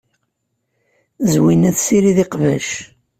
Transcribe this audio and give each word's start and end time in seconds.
Zwina 1.31 1.69
tessirid 1.75 2.17
iqbac. 2.23 2.69